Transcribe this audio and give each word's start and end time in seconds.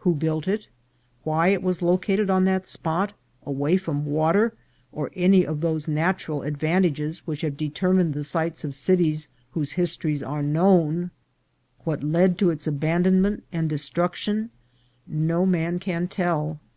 Who 0.00 0.12
built 0.16 0.48
it, 0.48 0.66
why 1.22 1.50
it 1.50 1.62
was 1.62 1.80
lo 1.82 1.96
cated 1.98 2.28
on 2.30 2.42
that 2.46 2.66
spot, 2.66 3.12
away 3.46 3.76
from 3.76 4.06
water 4.06 4.52
or 4.90 5.12
any 5.14 5.46
of 5.46 5.60
those 5.60 5.86
natural 5.86 6.42
advantages 6.42 7.20
which 7.28 7.42
have 7.42 7.56
determined 7.56 8.12
the 8.12 8.24
sites 8.24 8.64
of 8.64 8.74
cities 8.74 9.28
whose 9.52 9.70
histories 9.78 10.20
are 10.20 10.42
known, 10.42 11.12
what 11.84 12.02
led 12.02 12.38
to 12.38 12.50
its 12.50 12.66
aban 12.66 13.04
donment 13.04 13.42
and 13.52 13.70
destruction, 13.70 14.50
no 15.06 15.46
man 15.46 15.78
can 15.78 16.08
tell. 16.08 16.58